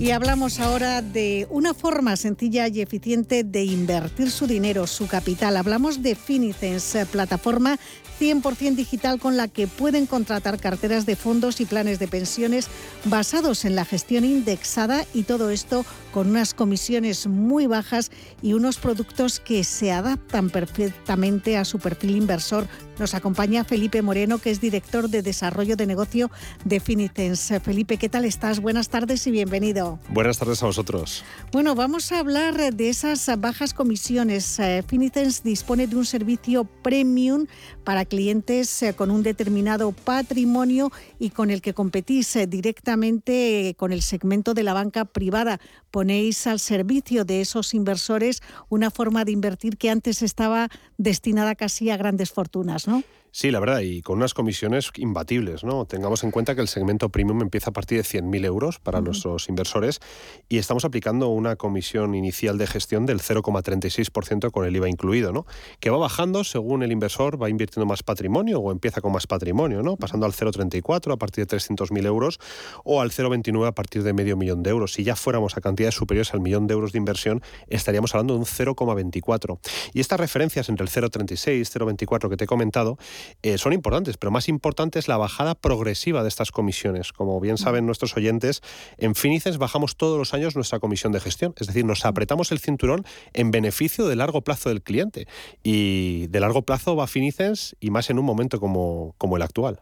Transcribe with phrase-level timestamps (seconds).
[0.00, 5.56] Y hablamos ahora de una forma sencilla y eficiente de invertir su dinero, su capital.
[5.56, 7.80] Hablamos de Finicens, plataforma
[8.18, 12.68] 100% digital con la que pueden contratar carteras de fondos y planes de pensiones
[13.04, 18.10] basados en la gestión indexada y todo esto con unas comisiones muy bajas
[18.42, 22.66] y unos productos que se adaptan perfectamente a su perfil inversor.
[22.98, 26.30] Nos acompaña Felipe Moreno, que es director de desarrollo de negocio
[26.64, 27.52] de Finicens.
[27.62, 28.60] Felipe, ¿qué tal estás?
[28.60, 30.00] Buenas tardes y bienvenido.
[30.08, 31.24] Buenas tardes a vosotros.
[31.52, 34.58] Bueno, vamos a hablar de esas bajas comisiones.
[34.58, 37.46] Eh, Finicens dispone de un servicio premium
[37.84, 43.92] para clientes eh, con un determinado patrimonio y con el que competís eh, directamente con
[43.92, 45.60] el segmento de la banca privada.
[45.90, 51.90] Ponéis al servicio de esos inversores una forma de invertir que antes estaba destinada casi
[51.90, 53.04] a grandes fortunas, ¿no?
[53.40, 55.62] Sí, la verdad, y con unas comisiones imbatibles.
[55.62, 55.84] ¿no?
[55.84, 59.48] Tengamos en cuenta que el segmento premium empieza a partir de 100.000 euros para nuestros
[59.48, 60.00] inversores
[60.48, 65.46] y estamos aplicando una comisión inicial de gestión del 0,36% con el IVA incluido, ¿no?
[65.78, 69.84] que va bajando según el inversor va invirtiendo más patrimonio o empieza con más patrimonio,
[69.84, 69.96] ¿no?
[69.96, 72.40] pasando al 0,34 a partir de 300.000 euros
[72.82, 74.94] o al 0,29 a partir de medio millón de euros.
[74.94, 78.40] Si ya fuéramos a cantidades superiores al millón de euros de inversión, estaríamos hablando de
[78.40, 79.60] un 0,24.
[79.94, 82.98] Y estas referencias entre el 0,36 y 0,24 que te he comentado,
[83.42, 87.12] eh, son importantes, pero más importante es la bajada progresiva de estas comisiones.
[87.12, 88.62] Como bien saben nuestros oyentes,
[88.96, 92.58] en Finices bajamos todos los años nuestra comisión de gestión, es decir, nos apretamos el
[92.58, 95.26] cinturón en beneficio del largo plazo del cliente.
[95.62, 99.80] Y de largo plazo va Finices y más en un momento como, como el actual.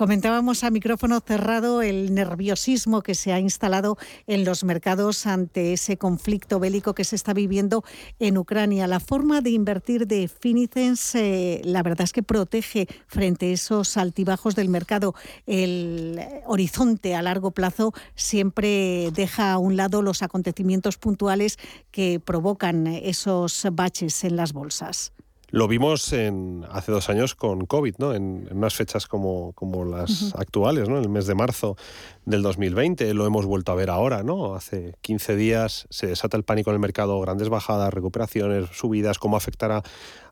[0.00, 5.98] Comentábamos a micrófono cerrado el nerviosismo que se ha instalado en los mercados ante ese
[5.98, 7.84] conflicto bélico que se está viviendo
[8.18, 8.86] en Ucrania.
[8.86, 13.98] La forma de invertir de Finicens, eh, la verdad es que protege frente a esos
[13.98, 15.14] altibajos del mercado.
[15.44, 21.58] El horizonte a largo plazo siempre deja a un lado los acontecimientos puntuales
[21.90, 25.12] que provocan esos baches en las bolsas.
[25.50, 28.14] Lo vimos en, hace dos años con COVID, ¿no?
[28.14, 30.98] en, unas fechas como, como las actuales, ¿no?
[30.98, 31.76] en el mes de marzo
[32.24, 33.12] del 2020.
[33.14, 34.22] Lo hemos vuelto a ver ahora.
[34.22, 34.54] ¿no?
[34.54, 39.36] Hace 15 días se desata el pánico en el mercado, grandes bajadas, recuperaciones, subidas, cómo
[39.36, 39.82] afectará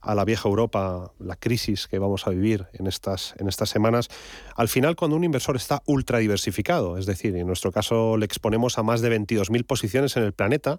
[0.00, 4.08] a la vieja Europa la crisis que vamos a vivir en estas, en estas semanas.
[4.56, 8.78] Al final, cuando un inversor está ultra diversificado, es decir, en nuestro caso le exponemos
[8.78, 10.78] a más de 22.000 posiciones en el planeta,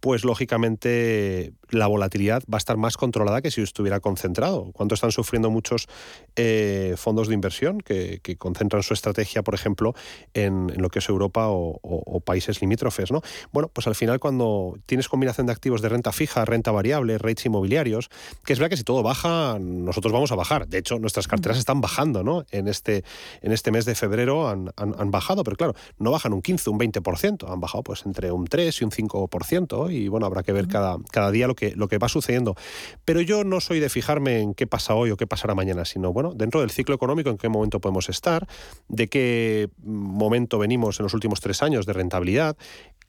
[0.00, 4.72] pues lógicamente la volatilidad va a estar más controlada que si estuviera concentrado.
[4.72, 5.86] ¿Cuánto están sufriendo muchos
[6.34, 9.94] eh, fondos de inversión que, concentran su estrategia, por ejemplo,
[10.34, 13.12] en, lo que es Europa o, países limítrofes?
[13.12, 13.22] ¿no?
[13.52, 17.46] Bueno, pues al final cuando tienes combinación de activos de renta fija, renta variable, rates
[17.46, 18.10] inmobiliarios,
[18.44, 20.66] que es verdad que si todo baja, nosotros vamos a bajar.
[20.66, 22.44] De hecho, nuestras carteras están bajando, ¿no?
[22.50, 23.04] En este,
[23.42, 26.80] en este mes de febrero han, han, bajado, pero claro, no bajan un 15, un
[26.80, 30.66] 20%, han bajado pues entre un 3 y un 5%, y bueno, habrá que ver
[30.66, 32.56] cada, cada día lo que, lo que va sucediendo.
[33.04, 36.10] Pero yo no soy de fijarme en qué pasa hoy o qué pasará mañana, sino
[36.10, 38.48] bueno, dentro del ciclo económico en qué momento podemos estar,
[38.88, 42.56] de qué momento venimos en los últimos tres años de rentabilidad,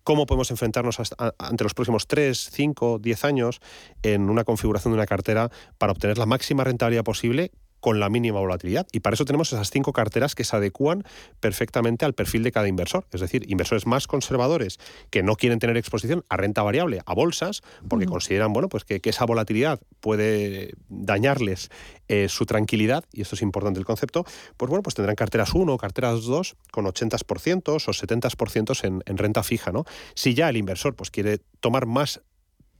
[0.04, 0.98] cómo podemos enfrentarnos
[1.38, 3.62] ante los próximos 3, 5, 10 años
[4.04, 8.40] en una configuración de una cartera para obtener la máxima rentabilidad posible con la mínima
[8.40, 8.88] volatilidad.
[8.92, 11.04] Y para eso tenemos esas cinco carteras que se adecúan
[11.40, 13.06] perfectamente al perfil de cada inversor.
[13.12, 14.80] Es decir, inversores más conservadores
[15.10, 19.02] que no quieren tener exposición a renta variable, a bolsas, porque consideran bueno, pues que,
[19.10, 21.72] esa volatilidad puede dañarles
[22.08, 24.24] eh, su tranquilidad, y esto es importante el concepto,
[24.56, 29.18] pues bueno, pues tendrán carteras 1 o carteras 2 con 80% o 70% en, en
[29.18, 29.72] renta fija.
[29.72, 29.86] ¿no?
[30.14, 32.22] Si ya el inversor pues, quiere tomar más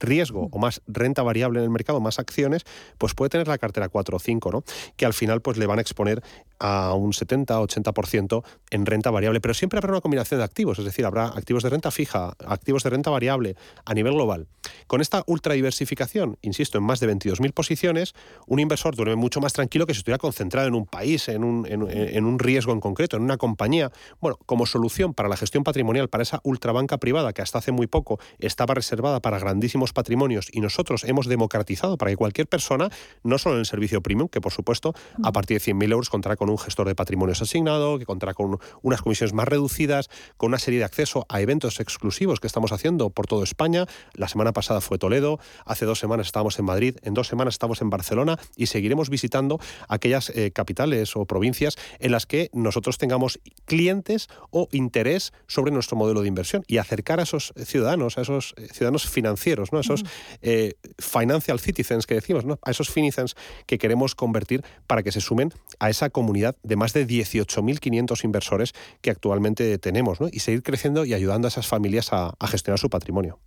[0.00, 2.64] riesgo o más renta variable en el mercado, más acciones,
[2.98, 4.64] pues puede tener la cartera 4 o 5, ¿no?
[4.96, 6.22] Que al final pues le van a exponer
[6.60, 11.04] a un 70-80% en renta variable, pero siempre habrá una combinación de activos, es decir,
[11.06, 14.46] habrá activos de renta fija, activos de renta variable a nivel global.
[14.86, 18.14] Con esta ultra diversificación, insisto, en más de 22.000 posiciones,
[18.46, 21.66] un inversor duerme mucho más tranquilo que si estuviera concentrado en un país, en un,
[21.66, 23.90] en un riesgo en concreto, en una compañía.
[24.20, 27.86] Bueno, como solución para la gestión patrimonial, para esa ultrabanca privada que hasta hace muy
[27.86, 32.90] poco estaba reservada para grandísimos patrimonios y nosotros hemos democratizado para que cualquier persona,
[33.22, 36.36] no solo en el servicio premium, que por supuesto a partir de 100.000 euros contará
[36.36, 40.58] con un gestor de patrimonios asignado, que contará con unas comisiones más reducidas, con una
[40.58, 43.86] serie de acceso a eventos exclusivos que estamos haciendo por toda España.
[44.14, 47.80] La semana pasada fue Toledo, hace dos semanas estábamos en Madrid, en dos semanas estamos
[47.80, 49.58] en Barcelona y seguiremos visitando
[49.88, 55.96] aquellas eh, capitales o provincias en las que nosotros tengamos clientes o interés sobre nuestro
[55.96, 59.80] modelo de inversión y acercar a esos ciudadanos, a esos eh, ciudadanos financieros, ¿no?
[59.80, 60.04] esos
[60.42, 62.58] eh, financial citizens que decimos, ¿no?
[62.62, 63.36] a esos finicens
[63.66, 68.72] que queremos convertir para que se sumen a esa comunidad de más de 18.500 inversores
[69.00, 73.38] que actualmente tenemos y seguir creciendo y ayudando a esas familias a gestionar su patrimonio.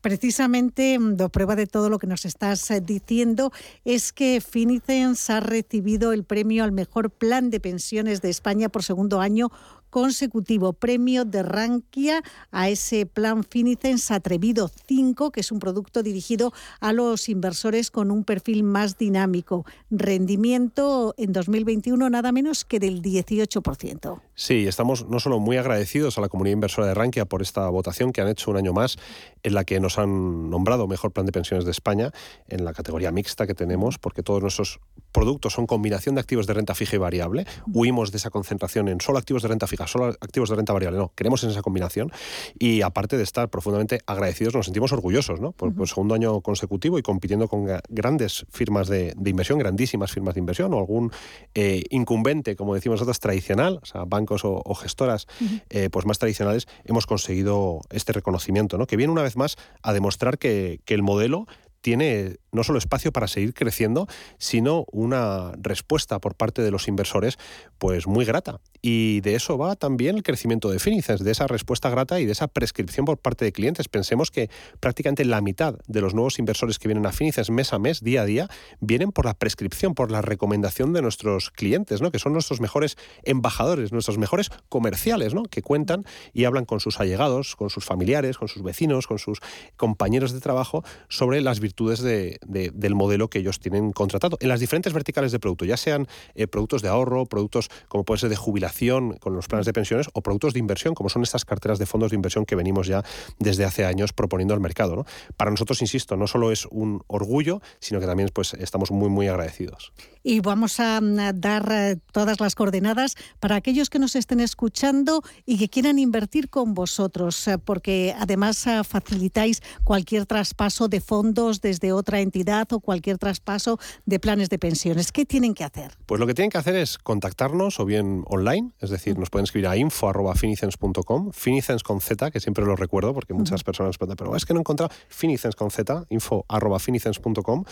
[0.00, 3.52] Precisamente, mm, la prueba de todo lo que nos estás eh, diciendo
[3.84, 8.82] es que Finicens ha recibido el premio al mejor plan de pensiones de España por
[8.82, 9.50] segundo año
[9.90, 16.52] consecutivo premio de Rankia a ese plan Finicens Atrevido 5, que es un producto dirigido
[16.80, 19.64] a los inversores con un perfil más dinámico.
[19.90, 24.20] Rendimiento en 2021 nada menos que del 18%.
[24.34, 28.12] Sí, estamos no solo muy agradecidos a la comunidad inversora de Rankia por esta votación
[28.12, 28.96] que han hecho un año más,
[29.42, 32.12] en la que nos han nombrado mejor plan de pensiones de España,
[32.48, 34.80] en la categoría mixta que tenemos, porque todos nuestros
[35.12, 37.46] productos son combinación de activos de renta fija y variable.
[37.72, 40.98] Huimos de esa concentración en solo activos de renta fija, solo activos de renta variable.
[40.98, 42.10] No, queremos en esa combinación.
[42.58, 45.52] Y aparte de estar profundamente agradecidos, nos sentimos orgullosos, ¿no?
[45.52, 50.74] Por, segundo año consecutivo y compitiendo con grandes firmas de, inversión, grandísimas firmas de inversión
[50.74, 51.12] o algún
[51.54, 55.26] eh, incumbente, como decimos nosotros, tradicional, o sea, bancos o, gestoras
[55.70, 58.86] eh, pues más tradicionales, hemos conseguido este reconocimiento, ¿no?
[58.86, 61.46] Que viene una vez más a demostrar que, que el modelo
[61.80, 64.06] tiene no solo espacio para seguir creciendo,
[64.38, 67.38] sino una respuesta por parte de los inversores
[67.78, 68.60] pues muy grata.
[68.80, 72.32] Y de eso va también el crecimiento de Finicens, de esa respuesta grata y de
[72.32, 73.88] esa prescripción por parte de clientes.
[73.88, 77.78] Pensemos que prácticamente la mitad de los nuevos inversores que vienen a Finicens mes a
[77.78, 78.48] mes, día a día,
[78.80, 82.12] vienen por la prescripción, por la recomendación de nuestros clientes, ¿no?
[82.12, 85.42] que son nuestros mejores embajadores, nuestros mejores comerciales, ¿no?
[85.42, 89.40] que cuentan y hablan con sus allegados, con sus familiares, con sus vecinos, con sus
[89.76, 94.60] compañeros de trabajo sobre las virtudes de, del modelo que ellos tienen contratado en las
[94.60, 98.36] diferentes verticales de producto, ya sean eh, productos de ahorro, productos como puede ser de
[98.36, 101.86] jubilación con los planes de pensiones o productos de inversión, como son estas carteras de
[101.86, 103.04] fondos de inversión que venimos ya
[103.38, 105.06] desde hace años proponiendo al mercado.
[105.36, 109.28] Para nosotros, insisto, no solo es un orgullo, sino que también pues, estamos muy, muy
[109.28, 109.92] agradecidos.
[110.22, 115.22] Y vamos a mm, dar eh, todas las coordenadas para aquellos que nos estén escuchando
[115.46, 121.92] y que quieran invertir con vosotros, eh, porque además facilitáis cualquier traspaso de fondos desde
[121.92, 122.27] otra entidad
[122.70, 125.12] o cualquier traspaso de planes de pensiones.
[125.12, 125.92] ¿Qué tienen que hacer?
[126.06, 129.44] Pues lo que tienen que hacer es contactarnos o bien online, es decir, nos pueden
[129.44, 134.36] escribir a info.finicens.com, Finicens con Z, que siempre lo recuerdo porque muchas personas preguntan, pero
[134.36, 137.64] es que no he encontrado Finicens con Z, info.finicens.com,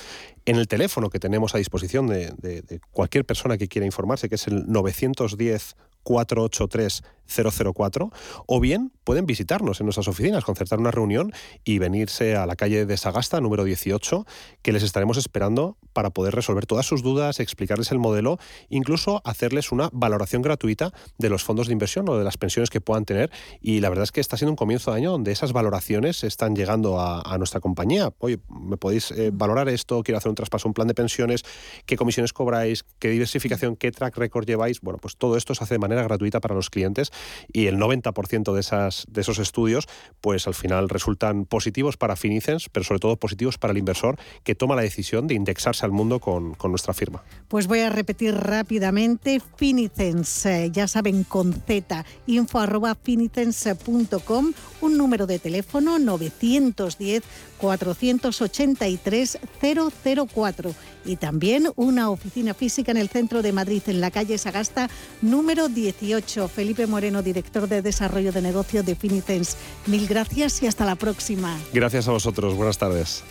[0.44, 4.36] en el teléfono que tenemos a disposición de, de cualquier persona que quiera informarse, que
[4.36, 5.76] es el 910
[6.06, 8.10] 483 004
[8.46, 11.32] o bien pueden visitarnos en nuestras oficinas, concertar una reunión
[11.64, 14.26] y venirse a la calle de Sagasta, número 18,
[14.62, 18.38] que les estaremos esperando para poder resolver todas sus dudas, explicarles el modelo,
[18.68, 22.80] incluso hacerles una valoración gratuita de los fondos de inversión o de las pensiones que
[22.80, 23.30] puedan tener.
[23.60, 26.56] Y la verdad es que está siendo un comienzo de año donde esas valoraciones están
[26.56, 28.12] llegando a, nuestra compañía.
[28.18, 30.02] Oye, ¿me podéis eh, valorar esto?
[30.02, 31.44] Quiero hacer un traspaso, un plan de pensiones,
[31.84, 34.80] qué comisiones cobráis, qué diversificación, qué track record lleváis.
[34.80, 37.12] Bueno, pues todo esto se hace de manera gratuita para los clientes
[37.52, 39.88] y el 90% de, esas, de esos estudios
[40.20, 44.54] pues al final resultan positivos para Finicens, pero sobre todo positivos para el inversor que
[44.54, 47.22] toma la decisión de indexarse al mundo con, con nuestra firma.
[47.48, 54.98] Pues voy a repetir rápidamente, Finicens, eh, ya saben, con Z, info arroba finicens.com, un
[54.98, 57.22] número de teléfono 910
[57.58, 60.74] 483 004
[61.04, 64.90] y también una oficina física en el centro de Madrid, en la calle Sagasta,
[65.22, 66.48] número 18.
[66.48, 69.56] Felipe Moreno, director de Desarrollo de Negocio de Finicens.
[69.86, 71.58] Mil gracias y hasta la próxima.
[71.72, 72.54] Gracias a vosotros.
[72.54, 73.22] Buenas tardes.